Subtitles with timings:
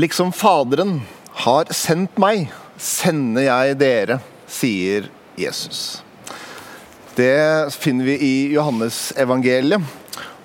[0.00, 1.00] Liksom Faderen
[1.42, 2.46] har sendt meg,
[2.80, 4.14] sender jeg dere,
[4.48, 6.00] sier Jesus.
[7.18, 9.84] Det finner vi i Johannes evangeliet.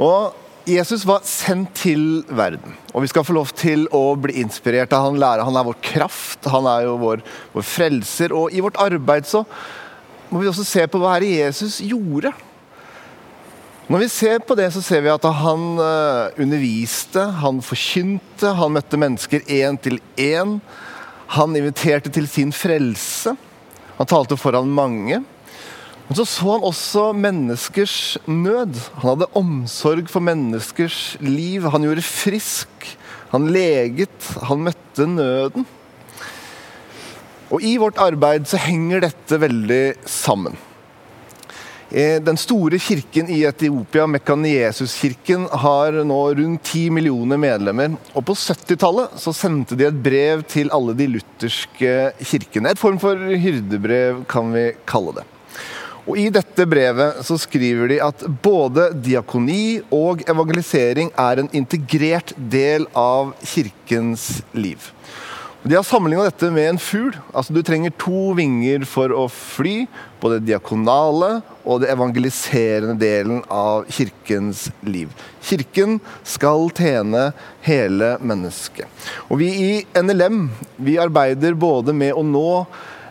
[0.02, 0.36] Og
[0.68, 2.74] Jesus var sendt til verden.
[2.92, 5.46] Og vi skal få lov til å bli inspirert av han lærer.
[5.48, 7.24] Han er vår kraft, han er jo vår,
[7.56, 8.36] vår frelser.
[8.36, 9.46] Og i vårt arbeid så
[10.34, 12.34] må vi også se på hva Jesus gjorde.
[13.86, 18.74] Når vi ser på det, så ser vi at han eh, underviste, han forkynte, han
[18.74, 20.56] møtte mennesker én til én.
[21.36, 23.36] Han inviterte til sin frelse.
[24.00, 25.22] Han talte foran mange.
[26.08, 28.74] Men så så han også menneskers nød.
[29.04, 31.70] Han hadde omsorg for menneskers liv.
[31.70, 32.90] Han gjorde frisk.
[33.32, 34.34] Han leget.
[34.50, 35.70] Han møtte nøden.
[37.54, 40.58] Og i vårt arbeid så henger dette veldig sammen.
[41.92, 47.94] Eh, den store kirken i Etiopia, Mekaniesuskirken, har nå rundt 10 millioner medlemmer.
[48.18, 51.94] Og på 70-tallet så sendte de et brev til alle de lutherske
[52.26, 52.74] kirkene.
[52.74, 55.28] Et form for hyrdebrev, kan vi kalle det.
[56.06, 62.34] Og I dette brevet så skriver de at både diakoni og evangelisering er en integrert
[62.38, 64.92] del av kirkens liv.
[65.66, 67.16] De har sammenligna dette med en fugl.
[67.34, 69.88] Altså Du trenger to vinger for å fly.
[70.22, 75.10] Både diakonale og det evangeliserende delen av kirkens liv.
[75.42, 77.32] Kirken skal tjene
[77.66, 78.86] hele mennesket.
[79.26, 80.44] Og Vi i NLM
[80.78, 82.46] vi arbeider både med å nå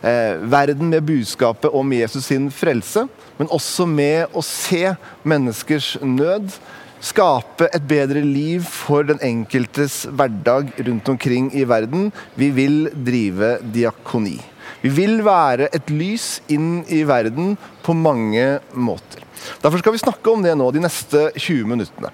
[0.07, 4.95] eh, verden med budskapet om Jesus sin frelse, men også med å se
[5.27, 6.55] menneskers nød
[7.05, 12.09] skape et bedre liv for den enkeltes hverdag rundt omkring i verden.
[12.39, 14.39] Vi vil drive diakoni.
[14.85, 19.23] Vi vil være et lys inn i verden på mange måter.
[19.61, 22.13] Derfor skal vi snakke om det nå de neste 20 minuttene.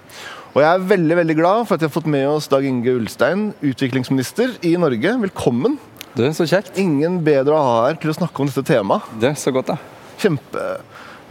[0.51, 2.91] Og jeg er veldig veldig glad for at vi har fått med oss Dag Inge
[2.99, 5.15] Ulstein, utviklingsminister i Norge.
[5.23, 5.77] Velkommen.
[6.11, 6.75] Du, så kjekt.
[6.79, 9.07] Ingen bedre å ha her til å snakke om dette temaet.
[9.21, 9.77] Det er så godt, da.
[10.19, 10.65] Kjempe...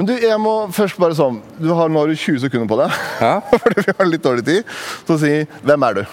[0.00, 3.34] Men du, jeg må først bare sånn Du har nå 20 sekunder på deg, ja.
[3.60, 4.74] fordi vi har litt dårlig tid.
[5.04, 6.04] Så si hvem er du?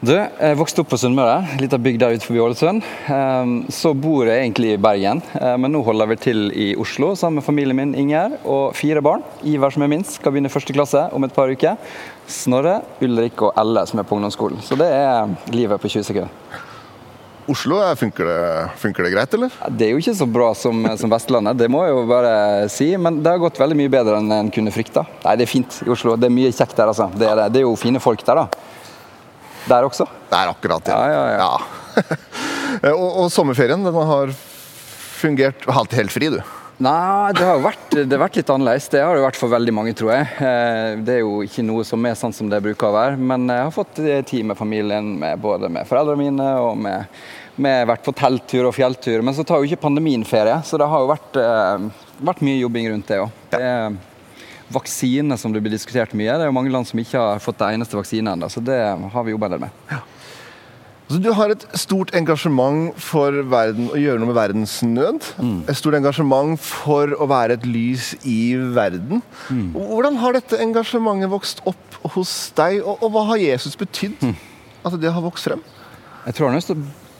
[0.00, 2.82] Du, Jeg vokste opp på Sunnmøre, litt av ute forbi Ålesund.
[3.12, 7.12] Ehm, så bor jeg egentlig i Bergen, ehm, men nå holder vi til i Oslo
[7.20, 9.22] sammen med familien min Inger og fire barn.
[9.44, 11.76] Iver, som er minst, skal begynne første klasse om et par uker.
[12.26, 14.64] Snorre, Ulrik og Elle som er på ungdomsskolen.
[14.64, 16.66] Så det er livet på 20 sekunder.
[17.50, 18.40] Oslo, funker det,
[18.78, 19.54] funker det, greit, eller?
[19.74, 22.34] Det er jo ikke så bra som, som, Vestlandet, det må jeg jo bare
[22.70, 22.92] si.
[23.00, 25.02] Men det har gått veldig mye bedre enn en kunne frykta.
[25.24, 26.14] Nei, det er fint i Oslo.
[26.20, 27.08] Det er mye kjekt der, altså.
[27.10, 28.70] Det er, det er jo fine folk der, da.
[29.66, 30.06] Der også.
[30.30, 30.92] Det er akkurat.
[30.94, 31.50] Ja, ja, ja.
[31.50, 32.92] ja.
[33.00, 34.34] og, og, sommerferien, den har
[35.20, 36.40] fungert helt, helt fri, du?
[36.80, 38.86] Nei, det har jo vært, det har vært, litt annerledes.
[38.88, 40.28] Det har det vært for veldig mange, tror jeg.
[40.40, 43.18] Eh, det er jo ikke noe som er sånn som det bruker å være.
[43.20, 47.20] Men jeg har fått tid med familien, med både med foreldrene mine og med
[47.60, 50.56] har vært på telttur og fjelltur, men så tar jo ikke pandemien ferie.
[50.64, 51.90] Så det har jo vært, eh,
[52.30, 53.98] vært mye jobbing rundt det òg.
[54.70, 56.32] Vaksine som det blir diskutert mye.
[56.32, 58.80] Det er jo mange land som ikke har fått det eneste vaksine ennå, så det
[59.12, 59.70] har vi jobba en del med.
[59.90, 60.00] Ja.
[61.10, 65.26] Så du har et stort engasjement for verden, å gjøre noe med verdensnød.
[65.42, 65.56] Mm.
[65.66, 69.24] Et stort engasjement for å være et lys i verden.
[69.50, 69.72] Mm.
[69.74, 74.22] Hvordan har dette engasjementet vokst opp hos deg, og, og hva har Jesus betydd?
[74.22, 74.36] Mm.
[74.86, 75.64] At det har vokst frem?
[76.28, 76.62] Jeg tror han har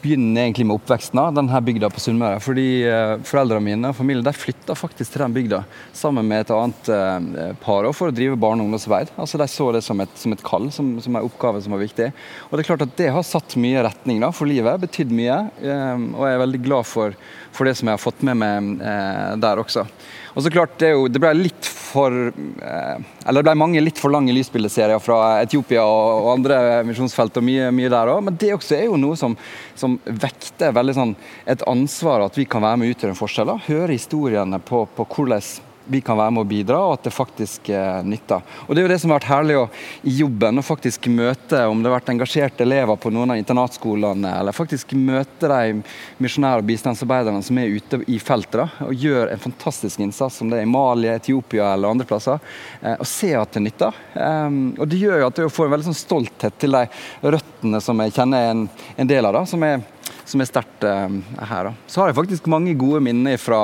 [0.03, 2.41] begynner egentlig med oppveksten av denne bygda på Sunnmøre.
[2.43, 5.63] Fordi eh, foreldrene mine og familien de flytta faktisk til den bygda
[5.97, 9.13] sammen med et annet eh, par for å drive barne- og ungdomsarbeid.
[9.21, 11.85] Altså, de så det som et, som et kall, som, som en oppgave som var
[11.85, 12.11] viktig.
[12.49, 15.43] Og det er klart at det har satt mye retning da, for livet, betydd mye.
[15.61, 17.19] Eh, og jeg er veldig glad for,
[17.51, 18.73] for, det som jeg har fått med meg
[19.41, 19.85] der også.
[20.35, 23.99] Og så klart, det, jo, det ble litt for eh, Eller det ble mange litt
[23.99, 28.23] for lange lysbildeserier fra Etiopia og, og andre misjonsfelt, og mye, mye der òg.
[28.29, 29.35] Men det også er jo noe som,
[29.79, 31.17] som vekter veldig sånn
[31.51, 33.57] et ansvar at vi kan være med å utgjøre en forskjell.
[33.67, 35.43] Høre historiene på, på hvordan
[35.85, 38.45] vi kan være med å bidra, og at det faktisk eh, nytter.
[38.67, 39.65] Og Det er jo det som har vært herlig å,
[40.07, 44.33] i jobben, å faktisk møte om det har vært engasjerte elever på noen av internatskolene,
[44.41, 45.81] eller faktisk møte de
[46.23, 50.53] misjonære og bistandsarbeiderne som er ute i feltet da, og gjør en fantastisk innsats, om
[50.53, 52.43] det er i Mali, Etiopia eller andre plasser,
[52.81, 54.03] eh, og se at det nytter.
[54.15, 56.85] Um, og Det gjør jo at jeg får en veldig sånn stolthet til de
[57.35, 59.83] røttene som jeg kjenner en, en del av, da, som er,
[60.29, 61.09] som er sterkt uh,
[61.51, 61.71] her.
[61.71, 61.75] Da.
[61.91, 63.63] Så har jeg faktisk mange gode minner fra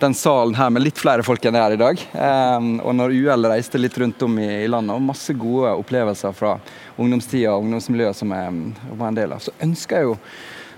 [0.00, 2.02] den salen her med litt flere folk enn det er i dag.
[2.12, 6.36] Um, og når UL reiste litt rundt om i, i, landet, og masse gode opplevelser
[6.36, 6.54] fra
[6.96, 10.16] ungdomstida og ungdomsmiljøet som jeg var en del av, så ønsker jeg jo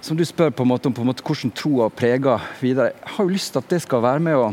[0.01, 2.95] som du spør på en måte om på en måte hvordan troa preger videre.
[2.95, 4.47] Jeg har jo lyst til at det skal være med å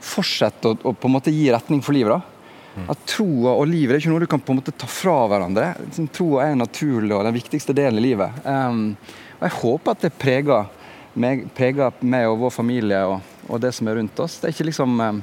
[0.00, 2.20] fortsette å, på en måte gi retning for livet.
[2.20, 2.84] da.
[2.92, 5.16] At troa og livet det er ikke noe du kan på en måte ta fra
[5.30, 5.72] hverandre.
[5.86, 8.44] Liksom, troa er naturlig og den viktigste delen i livet.
[8.44, 8.94] Um,
[9.40, 10.68] og Jeg håper at det preger
[11.14, 14.38] meg, preger meg og vår familie og, og, det som er rundt oss.
[14.40, 15.22] Det er ikke liksom um,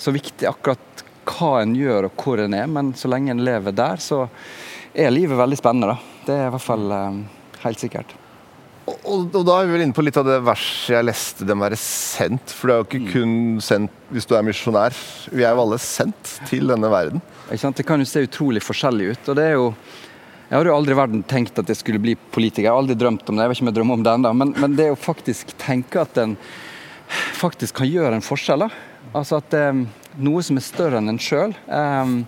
[0.00, 3.76] så viktig akkurat hva en gjør og hvor en er, men så lenge en lever
[3.76, 4.24] der, så
[4.92, 5.94] er livet veldig spennende.
[5.94, 6.24] Da.
[6.26, 7.22] Det er i hvert fall um,
[7.62, 8.16] helt sikkert.
[8.90, 11.62] Og, og, da er vi vel inne på litt av det verset jeg leste, den
[11.62, 12.50] være sendt.
[12.56, 13.10] For det er jo ikke mm.
[13.12, 14.96] kun sendt hvis du er misjonær.
[15.30, 17.22] Vi er jo alle sendt til denne verden.
[17.50, 19.28] Det kan jo se utrolig forskjellig ut.
[19.30, 19.72] og det er jo
[20.50, 22.64] jeg har jo aldri i verden tenkt at jeg skulle bli politiker.
[22.64, 23.44] Jeg har aldri drømt om det.
[23.44, 24.32] jeg vet ikke om jeg drømmer om det enda.
[24.34, 26.32] Men, men det å faktisk tenke at en
[27.40, 28.66] faktisk kan gjøre en forskjell.
[28.66, 28.70] Da.
[29.16, 29.84] Altså at det er
[30.20, 31.54] noe som er større enn en sjøl.
[31.66, 32.20] Um,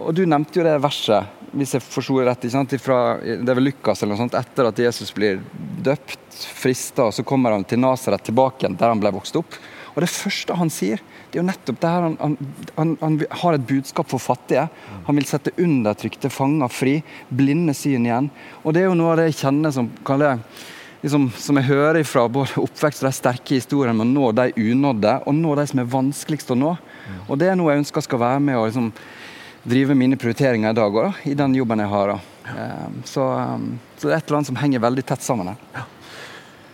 [0.00, 2.44] og du nevnte jo det verset hvis jeg forsto rett,
[2.78, 5.40] Fra, det er Lukas eller noe sånt, etter at Jesus blir
[5.82, 9.58] døpt, frista, så kommer han til Nasaret tilbake igjen, der han ble vokst opp.
[9.90, 11.00] Og det første han sier,
[11.30, 12.06] det er jo nettopp det her.
[12.06, 12.36] Han,
[12.76, 14.68] han, han har et budskap for fattige.
[15.08, 17.00] Han vil sette undertrykte fanger fri,
[17.34, 18.30] blinde syn igjen.
[18.62, 20.38] Og det er jo noe av det jeg kjenner som kaller
[21.02, 24.70] liksom, som jeg hører fra både oppvekst og de sterke historiene med å nå de
[24.72, 26.74] unådde, og nå de som er vanskeligst å nå.
[27.26, 28.90] Og Det er noe jeg ønsker skal være med å liksom,
[29.70, 32.18] drive mine prioriteringer i dag òg, i den jobben jeg har.
[32.50, 35.88] Um, så, um, så, det er et eller annet som henger veldig tett sammen her.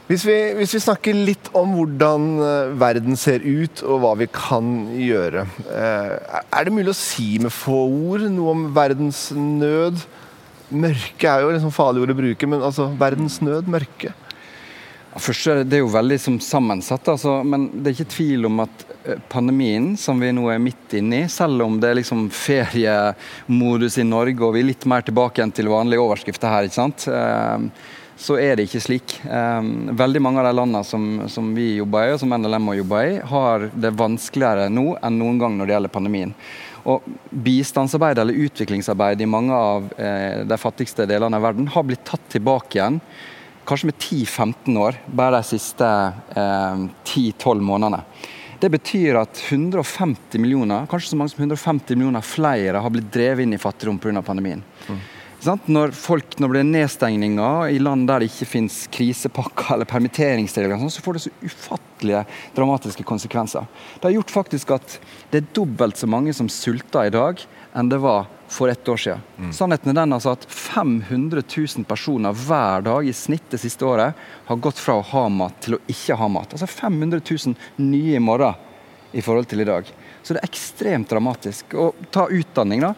[0.06, 4.28] Hvis vi, hvis vi, snakker litt om hvordan eh, verden ser ut, og hva vi
[4.30, 5.42] kan gjøre.
[5.66, 6.12] Eh,
[6.46, 9.98] er det mulig å si med få ord noe om verdens nød?
[10.74, 14.14] Mørke er jo liksom farlig ord å bruke, men altså verdens nød, mørke?
[15.16, 19.20] Først er det jo veldig sammensatt, altså, men det er ikke tvil om at eh,
[19.32, 24.04] pandemien som vi nå er midt inne i, selv om det er liksom feriemodus i
[24.04, 27.06] Norge og vi er litt mer tilbake igjen til vanlige overskrifter her, ikke sant?
[27.08, 27.86] Eh,
[28.16, 29.16] så er det ikke slik.
[29.24, 32.80] Eh, veldig mange av de landene som, som vi jobber i, og som NLM har
[32.82, 36.36] jobba i, har det vanskeligere nå enn noen gang når det gjelder pandemien.
[36.86, 39.88] Og Bistandsarbeid eller utviklingsarbeid i mange av
[40.46, 43.00] de fattigste delene av verden har blitt tatt tilbake igjen
[43.66, 45.86] kanskje med 10-15 år bare de siste
[46.36, 48.02] eh, 10-12 månedene.
[48.60, 53.44] Det betyr at 150 millioner, kanskje så mange som 150 millioner flere har blitt drevet
[53.44, 54.22] inn i fattigdom pga.
[54.24, 54.62] pandemien.
[54.88, 55.02] Mm.
[55.68, 60.80] Når, folk, når det blir nedstengninger i land der det ikke finnes krisepakker eller permitteringsregler,
[60.90, 61.34] så får det så
[61.96, 63.66] ufattelige dramatiske konsekvenser.
[64.00, 65.00] Det har gjort faktisk at
[65.30, 67.40] det er dobbelt så mange som sulter i dag
[67.74, 69.20] enn det var for ett år siden.
[69.38, 69.52] Mm.
[69.52, 74.14] Sannheten er den altså at 500 000 personer hver dag i snitt det siste året
[74.46, 76.52] har gått fra å ha mat til å ikke ha mat.
[76.52, 78.54] Altså 500 000 nye i morgen
[79.12, 79.84] i forhold til i dag.
[80.22, 81.74] Så det er ekstremt dramatisk.
[81.74, 82.94] Og ta utdanning, da.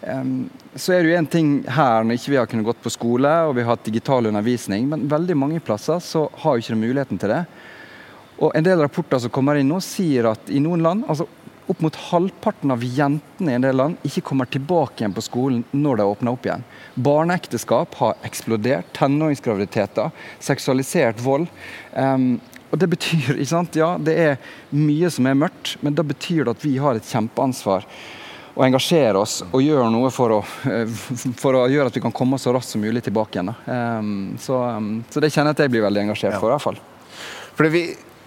[0.00, 0.48] Um,
[0.78, 3.32] så er det jo en ting her når ikke vi har kunnet gått på skole
[3.48, 7.18] og vi har hatt digital undervisning, men veldig mange plasser så har jo ikke muligheten
[7.18, 7.40] til det.
[8.38, 11.26] Og En del rapporter som kommer inn nå, sier at i noen land, altså
[11.68, 15.64] opp mot halvparten av jentene i en del land ikke kommer tilbake igjen på skolen
[15.76, 16.64] når de åpner opp igjen.
[16.94, 18.88] Barneekteskap har eksplodert.
[18.96, 20.14] Tenåringsgraviditeter.
[20.40, 21.50] Seksualisert vold.
[21.92, 22.38] Um,
[22.70, 26.44] og Det betyr, ikke sant, ja, det er mye som er mørkt, men da betyr
[26.44, 27.86] det at vi har et kjempeansvar
[28.58, 30.40] å engasjere oss og gjøre noe for å,
[31.42, 33.52] for å gjøre at vi kan komme så raskt som mulig tilbake igjen.
[33.68, 36.50] Um, så, um, så, det kjenner jeg at jeg blir veldig engasjert for.
[36.50, 36.80] i hvert fall.
[37.58, 37.86] Fordi det,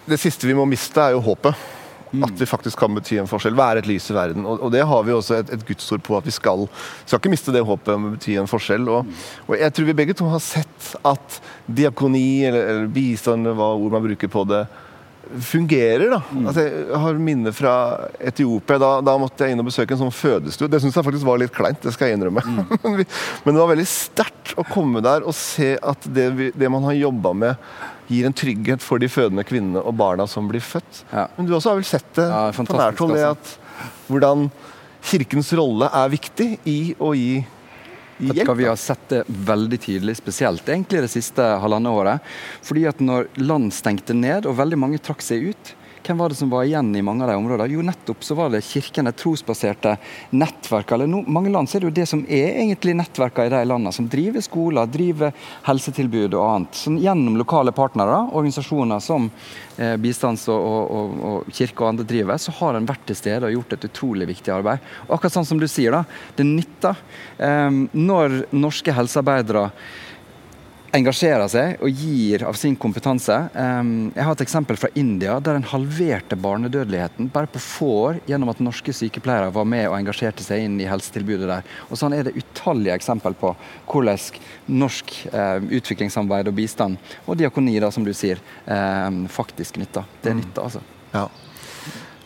[0.09, 1.69] det siste vi må miste, er jo håpet.
[2.12, 2.25] Mm.
[2.27, 3.56] At vi faktisk kan bety en forskjell.
[3.56, 4.44] Være et lys i verden.
[4.44, 6.65] Og, og det har vi også et, et gudsord på at vi skal.
[7.06, 8.83] Skal ikke miste det håpet om å bety en forskjell.
[8.92, 9.25] Og, mm.
[9.48, 13.95] og, jeg tror vi begge to har sett at diakoni, eller, eller bistand, hva ord
[13.95, 14.66] man bruker på det,
[15.40, 16.09] fungerer.
[16.11, 16.19] da.
[16.31, 16.47] Mm.
[16.49, 17.75] Altså, jeg har minner fra
[18.19, 18.81] Etiopia.
[18.81, 20.68] Da, da, måtte jeg inn og besøke en sånn fødestue.
[20.71, 22.44] Det syns jeg faktisk var litt kleint, det skal jeg innrømme.
[22.44, 23.06] Mm.
[23.45, 26.83] Men det var veldig sterkt å komme der og se at det, vi, det man
[26.90, 27.71] har jobba med
[28.11, 31.06] gir en trygghet for de fødende kvinnene og barna som blir født.
[31.13, 31.30] Ja.
[31.37, 33.89] Men du også har vel sett det ja, på nært hold, altså.
[34.11, 34.49] hvordan
[35.01, 37.41] Kirkens rolle er viktig i å gi
[38.21, 38.53] hjelp.
[38.57, 42.33] Vi har sett det veldig tydelig, spesielt egentlig det siste halvannet året.
[42.65, 45.73] Fordi at når land stengte ned og veldig mange trakk seg ut,
[46.11, 47.71] hvem var det som var igjen i mange av de områdene?
[47.71, 49.94] Jo, nettopp så var det kirkene, trosbaserte
[50.35, 50.91] nettverk.
[50.91, 53.61] Eller no, mange land så er det jo det som er egentlig nettverkene i de
[53.69, 55.31] landene, som driver skoler, driver
[55.69, 56.81] helsetilbud og annet.
[56.83, 59.30] Som gjennom lokale partnere, organisasjoner som
[59.77, 63.47] eh, bistands- og, og, og, kirke og andre driver, så har en vært til stede
[63.47, 64.83] og gjort et utrolig viktig arbeid.
[65.07, 66.03] Og akkurat sånn som du sier, da,
[66.35, 66.99] det nytter.
[67.39, 69.69] Eh, når norske helsearbeidere
[70.95, 73.36] engasjerer seg og gir av sin kompetanse.
[73.54, 78.52] Jeg har et eksempel fra India der en halverte barnedødeligheten bare på få år gjennom
[78.52, 81.69] at norske sykepleiere var med og engasjerte seg inn i helsetilbudet der.
[81.90, 83.54] Og Sånn er det utallige eksempel på
[83.92, 84.19] hvordan
[84.81, 85.14] norsk
[85.80, 88.42] utviklingssamarbeid og bistand, og diakoni, da, som du sier,
[89.31, 90.07] faktisk nytter.
[90.24, 90.83] Det nytter, altså.
[91.14, 91.28] Ja.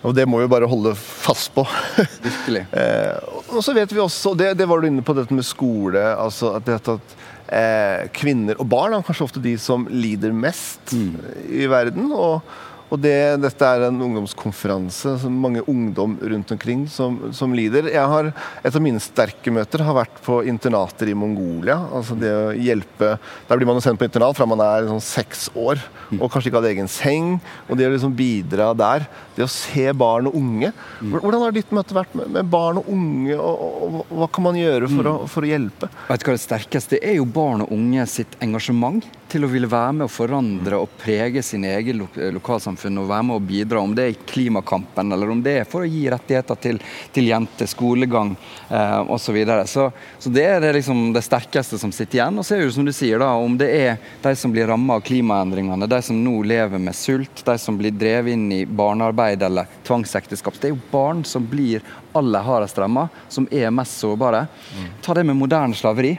[0.06, 1.66] Og det må vi bare holde fast på.
[2.26, 2.66] Virkelig.
[3.50, 6.02] og så vet vi også, det, det var du inne på, dette med skole.
[6.18, 7.16] altså at, dette at
[7.54, 11.16] eh, Kvinner og barn er kanskje ofte de som lider mest Mm.
[11.50, 12.12] i verden.
[12.12, 12.42] og
[12.96, 15.18] og det, Dette er en ungdomskonferanse.
[15.22, 17.90] som mange ungdom rundt omkring som, som lider.
[17.92, 18.32] Jeg har,
[18.64, 21.78] et av mine sterke møter har vært på internater i Mongolia.
[21.92, 25.04] altså det å hjelpe, Der blir man jo sendt på internat fra man er sånn
[25.04, 25.82] seks år
[26.20, 27.36] og kanskje ikke hadde egen seng.
[27.68, 30.72] og Det å liksom bidra der, det å se barn og unge
[31.02, 34.48] Hvordan har ditt møte vært med, med barn og unge, og, og, og hva kan
[34.48, 35.90] man gjøre for, å, for å hjelpe?
[36.08, 39.68] Vet du hva Det sterkeste er jo barn og unge sitt engasjement til å ville
[39.68, 43.82] være med å forandre og prege sin egen lo lokalsamfunn og være med å bidra,
[43.82, 46.80] om det er i klimakampen eller om det er for å gi rettigheter til,
[47.15, 48.36] til jenter, skolegang
[48.70, 49.24] eh, osv.
[49.25, 49.65] Så, videre.
[49.68, 49.89] så
[50.20, 52.38] Så det er det, liksom det sterkeste som sitter igjen.
[52.39, 54.70] Og så er det jo som du sier, da, om det er de som blir
[54.70, 58.62] rammet av klimaendringene, de som nå lever med sult, de som blir drevet inn i
[58.70, 60.62] barnearbeid eller tvangsekteskap.
[60.62, 61.84] Det er jo barn som blir
[62.15, 64.46] aller hardest ramma, som er mest sårbare.
[65.04, 66.15] Ta det med moderne slaveri.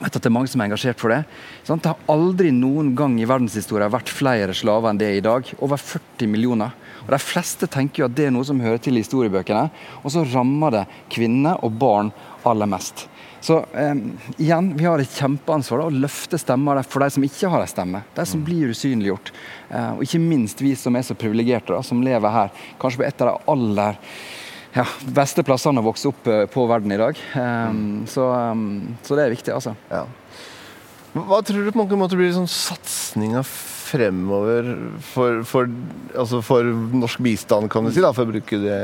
[0.00, 1.20] Vet at det er mange som er engasjert for det.
[1.66, 1.84] Sant?
[1.84, 5.50] Det har aldri noen gang i verdenshistorien vært flere slaver enn det er i dag.
[5.60, 6.72] Over 40 millioner.
[7.04, 9.66] Og De fleste tenker jo at det er noe som hører til i historiebøkene,
[10.00, 12.12] og så rammer det kvinner og barn
[12.48, 13.06] aller mest.
[13.40, 13.94] Så eh,
[14.36, 17.70] igjen, vi har et kjempeansvar da, å løfte stemmer for de som ikke har en
[17.72, 18.02] stemme.
[18.16, 19.32] De som blir usynliggjort.
[19.68, 22.52] Eh, og ikke minst vi som er så privilegerte, som lever her.
[22.80, 24.00] Kanskje på et av de aller
[24.74, 24.84] ja,
[25.16, 27.14] beste plassene å vokse opp eh, på verden i dag.
[27.34, 28.22] Um, så,
[28.52, 28.64] um,
[29.06, 29.72] så det er viktig, altså.
[29.90, 30.04] Ja.
[31.10, 33.42] Hva tror du på mange måter blir liksom satsinga
[33.90, 34.62] fremover
[35.02, 35.62] for, for,
[36.14, 36.62] altså for
[36.94, 38.80] norsk bistand, kan du si, da, for å bruke det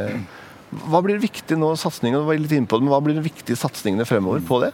[0.91, 3.29] Hva blir viktig nå, satsingen, du var litt inne på det, men hva blir de
[3.29, 4.73] viktige satsingene fremover på det?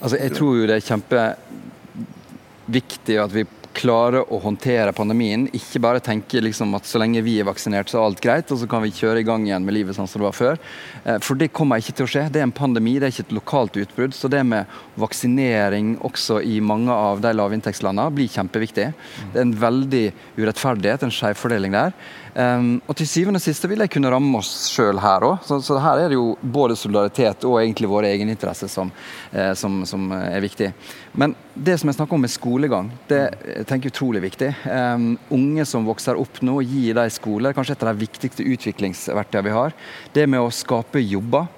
[0.00, 3.44] Altså, jeg tror jo det er kjempeviktig at vi
[3.76, 5.46] klarer å håndtere pandemien.
[5.56, 8.60] Ikke bare tenke liksom at så lenge vi er vaksinert, så er alt greit, og
[8.60, 10.60] så kan vi kjøre i gang igjen med livet sånn som det var før.
[11.04, 12.26] Eh, For det kommer ikke til å skje.
[12.32, 14.16] Det er en pandemi, det er ikke et lokalt utbrudd.
[14.16, 14.66] Så det med
[15.00, 18.90] vaksinering også i mange av de lavinntektslandene blir kjempeviktig.
[19.32, 20.06] Det er en veldig
[20.38, 21.94] urettferdighet, en skjevfordeling der.
[22.34, 25.42] Um, og til syvende og siste vil jeg kunne ramme oss sjøl her òg.
[25.46, 28.92] Så, så her er det jo både solidaritet og egentlig våre egeninteresser som,
[29.32, 30.70] eh, som, som er viktig.
[31.18, 34.50] Men det som jeg snakker om med skolegang, det jeg tenker jeg er utrolig viktig.
[34.70, 39.48] Um, unge som vokser opp nå, gir dem skole, kanskje et av de viktigste utviklingsverktøyene
[39.48, 39.74] vi har.
[40.14, 41.48] Det med å skape jobber.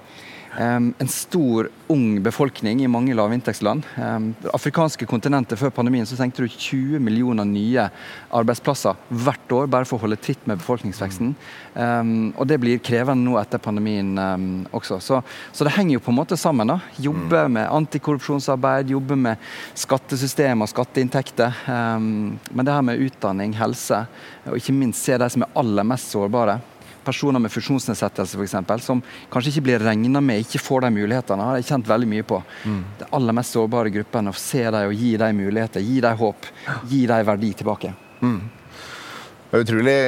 [0.57, 3.85] En stor, ung befolkning i mange lavinntektsland.
[4.41, 7.87] Det afrikanske kontinentet Før pandemien så tenkte du 20 millioner nye
[8.33, 11.33] arbeidsplasser hvert år bare for å holde tritt med befolkningsveksten.
[12.37, 14.13] Og det blir krevende nå etter pandemien
[14.71, 14.99] også.
[15.01, 16.69] Så, så, det henger jo på en måte sammen.
[16.69, 16.79] da.
[17.01, 21.63] Jobbe med antikorrupsjonsarbeid, jobbe med skattesystem og skatteinntekter.
[21.69, 24.05] Men det her med utdanning, helse,
[24.45, 26.59] og ikke minst se de som er aller mest sårbare
[27.05, 31.59] personer med funksjonsnedsettelse f.eks., som kanskje ikke blir regna med, ikke får de mulighetene, har
[31.59, 32.41] jeg kjent veldig mye på.
[32.65, 32.81] Mm.
[32.99, 36.51] Det aller mest sårbare gruppene, å se dem og gi dem muligheter, gi dem håp,
[36.91, 37.93] gi dem verdi tilbake.
[38.23, 38.41] Mm.
[39.53, 39.99] Det er utrolig,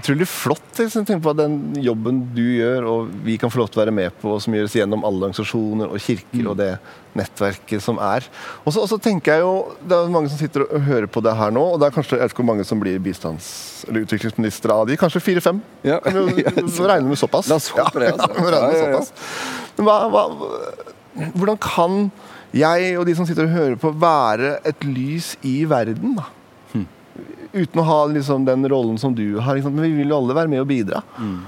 [0.00, 3.78] utrolig flott jeg tenker på den jobben du gjør, og vi kan få lov til
[3.78, 6.48] å være med på, som gjøres gjennom alle organisasjoner og kirker mm.
[6.50, 6.72] og det
[7.14, 8.26] nettverket som er.
[8.66, 11.54] Og så, tenker jeg jo, Det er mange som sitter og hører på det her
[11.54, 14.74] nå, og det er kanskje jeg vet ikke hvor mange som blir bistands- eller utviklingsministre
[14.74, 15.62] av de, kanskje fire-fem?
[15.86, 16.00] Ja.
[16.10, 16.42] Vi
[16.90, 17.46] regner med såpass.
[17.52, 18.10] La oss håpe det.
[18.16, 18.32] Altså.
[18.56, 19.04] Ja, ja, ja,
[19.76, 20.24] Men hva, hva,
[21.38, 22.08] hvordan kan
[22.56, 26.18] jeg og de som sitter og hører på, være et lys i verden?
[26.18, 26.26] da?
[27.56, 29.56] Uten å ha liksom, den rollen som du har.
[29.56, 29.74] Liksom.
[29.74, 31.02] Men vi vil jo alle være med og bidra.
[31.18, 31.38] Mm.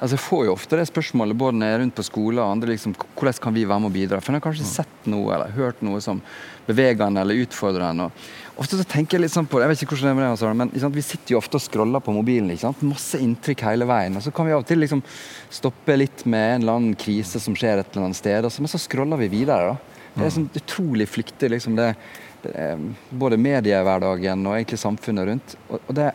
[0.00, 2.50] Altså, Jeg får jo ofte det spørsmålet både når jeg er rundt på skoler og
[2.56, 2.72] andre.
[2.74, 4.20] liksom, Hvordan kan vi være med og bidra?
[4.20, 6.20] For jeg har kanskje sett noe eller hørt noe som
[6.66, 8.00] beveger en eller utfordrer en.
[8.06, 10.18] og Ofte så tenker jeg litt sånn på det, jeg vet ikke hvordan det er
[10.18, 12.50] med deg, men sant, Vi sitter jo ofte og scroller på mobilen.
[12.50, 12.82] ikke sant?
[12.86, 14.16] Masse inntrykk hele veien.
[14.16, 15.02] og Så kan vi av og til liksom
[15.50, 18.78] stoppe litt med en eller annen krise som skjer et eller annet sted, men så
[18.78, 19.74] scroller vi videre.
[19.74, 19.76] da.
[20.14, 21.96] Det er sånn utrolig flyktig, liksom det
[23.10, 25.56] både mediehverdagen og egentlig samfunnet rundt.
[25.68, 26.12] og, og det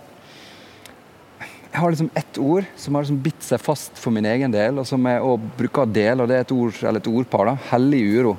[1.69, 4.79] jeg har liksom ett ord som har liksom bitt seg fast for min egen del,
[4.81, 7.51] og som jeg også bruker å dele, og det er et ord, eller et ordpar.
[7.51, 8.31] da, Hellig uro.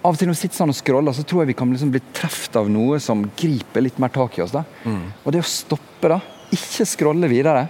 [0.00, 1.90] Av og til når vi sitter sånn og scroller, så tror jeg vi kan liksom
[1.92, 4.54] bli truffet av noe som griper litt mer tak i oss.
[4.54, 4.62] da.
[4.86, 5.02] Mm.
[5.24, 6.20] Og det å stoppe, da.
[6.54, 7.66] Ikke scrolle videre.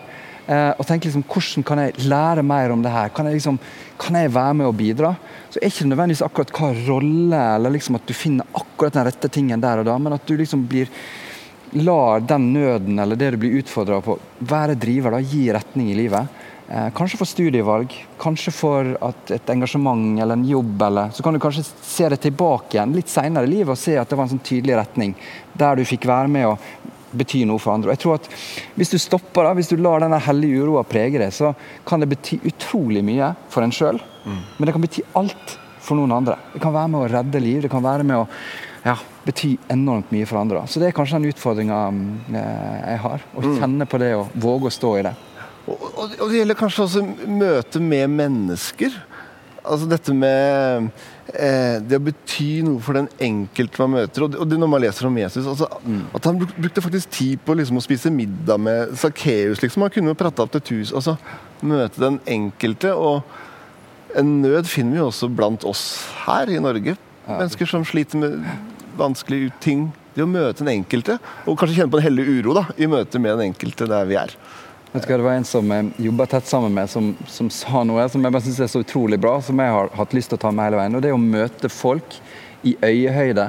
[0.50, 3.12] Eh, og tenke liksom, hvordan kan jeg lære mer om det her?
[3.14, 3.58] Kan jeg, liksom,
[4.00, 5.14] kan jeg være med og bidra?
[5.46, 9.06] Så er ikke det nødvendigvis akkurat hva rolle, eller liksom at du finner akkurat den
[9.06, 10.90] rette tingen der og da, men at du liksom blir
[11.78, 15.98] lar den nøden eller det du blir utfordra på, være driver, da, gi retning i
[16.00, 16.38] livet.
[16.66, 18.90] Eh, kanskje for studievalg, kanskje for
[19.30, 20.82] et engasjement eller en jobb.
[20.86, 23.94] Eller, så kan du kanskje se det tilbake igjen litt senere i livet og se
[23.98, 25.14] at det var en sånn tydelig retning
[25.54, 26.58] der du fikk være med å
[27.10, 27.90] betyr noe for andre.
[27.90, 28.28] Og jeg tror at
[28.78, 31.52] Hvis du stopper, da, hvis du lar denne hellige uroa prege deg, så
[31.86, 34.40] kan det bety utrolig mye for en sjøl, mm.
[34.58, 36.36] men det kan bety alt for noen andre.
[36.54, 38.26] Det kan være med å redde liv, det kan være med å
[38.84, 40.62] ja, bety enormt mye for andre.
[40.68, 43.26] Så det er kanskje den utfordringa eh, jeg har.
[43.34, 43.56] Å mm.
[43.58, 45.14] kjenne på det og våge å stå i det.
[45.66, 48.96] Og, og, og det gjelder kanskje også møte med mennesker.
[49.60, 50.88] Altså dette med
[51.34, 54.24] eh, det å bety noe for den enkelte man møter.
[54.24, 56.00] Og det, og det når man leser om Jesus altså, mm.
[56.16, 59.62] At han brukte faktisk tid på liksom, å spise middag med Sakkeus.
[59.64, 59.84] Liksom.
[59.86, 60.96] Han kunne jo prata opp til tusen.
[61.00, 61.16] Altså,
[61.66, 62.94] møte den enkelte.
[62.96, 65.84] Og en nød finner vi jo også blant oss
[66.24, 66.96] her i Norge.
[67.26, 67.36] Ja.
[67.36, 68.40] Mennesker som sliter med
[68.98, 69.90] vanskelige ting.
[70.16, 73.20] Det å møte den enkelte, og kanskje kjenne på en hellig uro da, i møte
[73.22, 74.32] med den enkelte der vi er.
[74.92, 77.84] Vet du hva, Det var en som jeg jobba tett sammen med, som, som, sa
[77.86, 80.38] noe som jeg bare synes er så utrolig bra, som jeg har hatt lyst til
[80.40, 80.96] å ta med hele veien.
[80.98, 82.16] og Det er å møte folk
[82.66, 83.44] i øyehøyde,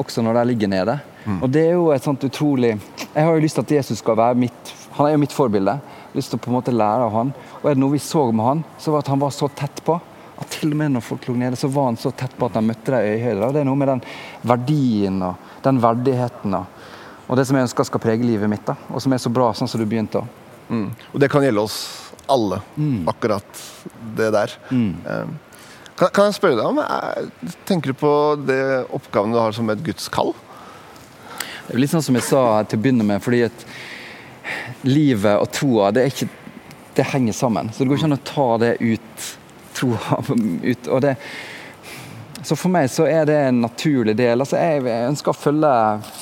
[0.00, 0.94] også når de ligger nede.
[1.26, 1.42] Mm.
[1.42, 4.16] Og det er jo et sånt utrolig Jeg har jo lyst til at Jesus skal
[4.16, 5.74] være mitt Han er jo mitt forbilde.
[5.76, 7.34] Jeg har lyst til å på en måte lære av han.
[7.60, 9.84] Og er det noe vi så med han, så var at han var så tett
[9.84, 9.98] på.
[10.40, 12.56] At til og med når folk lå nede, så var han så tett på at
[12.56, 13.44] han møtte dem i øyehøyde.
[13.44, 14.02] Og det er noe med den
[14.48, 16.82] verdien og den verdigheten og,
[17.28, 18.64] og det som jeg ønsker skal prege livet mitt.
[18.64, 20.24] da, Og som er så bra, sånn som du begynte.
[20.24, 20.88] å Mm.
[21.12, 21.78] Og det kan gjelde oss
[22.28, 23.08] alle, mm.
[23.08, 23.62] akkurat
[24.16, 24.56] det der.
[24.70, 24.90] Mm.
[25.04, 25.36] Um,
[25.98, 27.30] kan, kan, jeg spørre deg om er,
[27.66, 28.12] Tenker du på
[28.46, 28.60] det
[28.94, 30.34] oppgaven du har som et Guds kall?
[31.66, 33.66] Det er litt sånn som jeg sa til å begynne med, fordi at
[34.88, 36.06] livet og troa, det,
[36.96, 37.72] det henger sammen.
[37.72, 39.28] Så det går ikke an å ta det ut,
[39.76, 40.20] troa
[40.70, 40.88] ut.
[40.88, 41.16] og det
[42.48, 44.40] så for meg så er det en naturlig del.
[44.40, 45.72] Altså jeg ønsker å følge,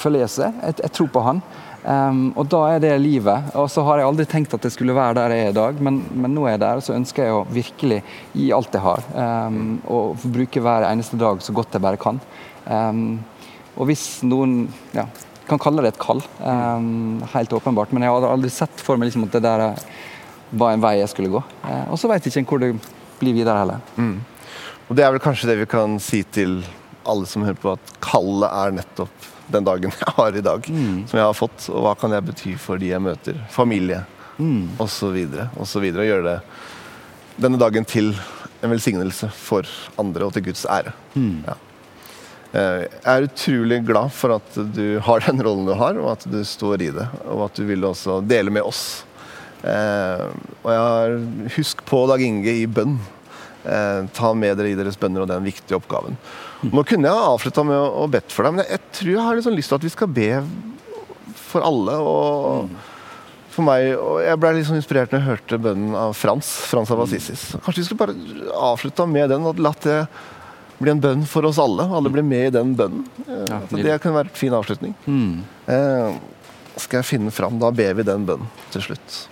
[0.00, 0.46] følge Jesus.
[0.46, 1.42] Jeg, jeg, tror på han.
[1.87, 3.52] Um, og da er det livet.
[3.55, 5.78] Og så har jeg aldri tenkt at jeg skulle være der jeg er i dag,
[5.87, 8.00] men, men nå er jeg der, og så ønsker jeg å virkelig
[8.35, 9.07] gi alt jeg har.
[9.14, 12.19] Um, og bruke hver eneste dag så godt jeg bare kan.
[12.66, 13.21] Um,
[13.76, 14.64] og hvis noen
[14.97, 15.07] ja,
[15.47, 19.28] kan kalle det et kall, helt åpenbart, men jeg har aldri sett for meg liksom
[19.28, 19.66] at det der
[20.57, 21.43] var en vei jeg skulle gå.
[21.62, 22.73] Uh, og så veit jeg ikke hvor det
[23.21, 23.85] blir videre heller.
[23.95, 24.19] Mm.
[24.87, 26.61] Og det er vel kanskje det vi kan si til
[27.08, 30.70] alle som hører på, at kallet er nettopp den dagen jeg har i dag.
[30.70, 31.04] Mm.
[31.08, 33.38] Som jeg har fått, og hva kan jeg bety for de jeg møter.
[33.52, 34.02] Familie
[34.38, 34.76] mm.
[34.83, 35.20] osv.
[35.61, 35.87] osv.
[35.92, 36.40] Og gjøre det
[37.37, 38.14] denne dagen til
[38.64, 39.68] en velsignelse for
[40.00, 40.94] andre og til Guds ære.
[41.14, 41.44] Mm.
[41.46, 41.57] Ja.
[42.57, 46.24] Eh, jeg er utrolig glad for at du har den rollen du har, og at
[46.31, 47.09] du står i det.
[47.28, 49.04] Og at du vil også dele med oss.
[49.66, 50.24] Eh,
[50.62, 51.18] og jeg har
[51.57, 52.98] Husk på Dag Inge i bønn.
[53.66, 56.18] Eh, ta med dere i deres bønner og den viktige oppgaven.
[56.70, 59.38] Nå kunne jeg avslutta med å, å bedt for deg, men jeg, tror jeg har
[59.38, 60.31] liksom lyst til at vi skal be
[61.48, 61.96] for alle.
[61.98, 62.76] og
[63.57, 66.48] for meg, og Jeg ble liksom inspirert når jeg hørte bønnen av Frans.
[66.68, 67.48] Frans av Assisis.
[67.64, 70.00] Kanskje vi skulle bare avslutta med den, og latt det
[70.76, 71.87] bli en bønn for oss alle.
[71.88, 73.07] Alle blir med i den bønnen.
[73.24, 74.92] Eh, ja, det kunne være en fin avslutning.
[75.09, 75.40] Mm.
[75.72, 76.18] Eh,
[76.76, 77.57] skal jeg finne fram?
[77.62, 79.22] Da ber vi den bønnen til slutt.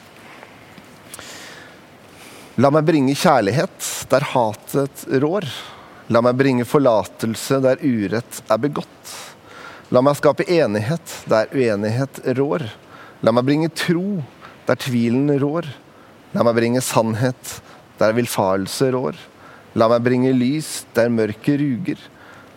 [2.54, 5.42] La meg bringe kjærlighet der hatet rår.
[6.14, 9.14] La meg bringe forlatelse der urett er begått.
[9.90, 12.62] La meg skape enighet der uenighet rår.
[13.26, 14.20] La meg bringe tro
[14.68, 15.66] der tvilen rår.
[16.36, 17.56] La meg bringe sannhet
[17.98, 19.18] der villfarelse rår.
[19.74, 21.98] La meg bringe lys der mørket ruger.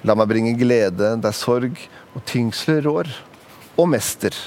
[0.06, 1.82] La meg bringe glede der sorg
[2.14, 3.10] og tyngsler rår.
[3.82, 4.38] Og mester,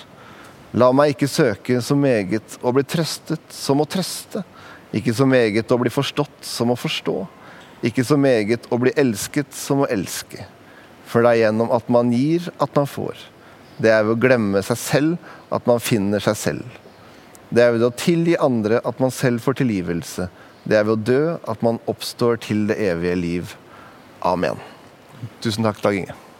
[0.79, 4.47] la meg ikke søke så meget å bli trøstet som å trøste.
[4.96, 7.16] Ikke så meget å bli forstått som å forstå.
[7.87, 10.44] Ikke så meget å bli elsket som å elske.
[11.11, 13.18] For det er gjennom at man gir, at man får.
[13.81, 16.81] Det er ved å glemme seg selv at man finner seg selv.
[17.50, 20.29] Det er ved å tilgi andre at man selv får tilgivelse.
[20.62, 23.55] Det er ved å dø at man oppstår til det evige liv.
[24.22, 24.61] Amen.
[25.40, 26.20] Tusen takk, Dag Inge.